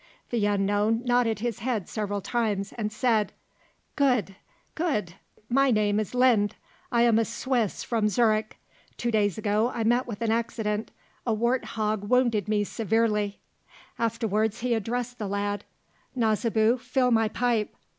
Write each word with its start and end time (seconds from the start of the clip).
The 0.31 0.43
unknown 0.47 1.03
nodded 1.05 1.41
his 1.41 1.59
head 1.59 1.87
several 1.87 2.21
times, 2.21 2.73
and 2.75 2.91
said: 2.91 3.33
"Good, 3.95 4.35
good, 4.73 5.13
my 5.47 5.69
name 5.69 5.99
is 5.99 6.15
Linde; 6.15 6.55
I 6.91 7.03
am 7.03 7.19
a 7.19 7.23
Swiss 7.23 7.83
from 7.83 8.09
Zurich. 8.09 8.57
Two 8.97 9.11
days 9.11 9.37
ago 9.37 9.71
I 9.71 9.83
met 9.83 10.07
with 10.07 10.23
an 10.23 10.31
accident. 10.31 10.89
A 11.27 11.35
wart 11.35 11.65
hog 11.77 12.09
wounded 12.09 12.47
me 12.47 12.63
severely." 12.63 13.37
Afterwards 13.99 14.61
he 14.61 14.73
addressed 14.73 15.19
the 15.19 15.27
lad: 15.27 15.65
"Nasibu, 16.15 16.79
fill 16.79 17.11
my 17.11 17.27
pipe." 17.27 17.71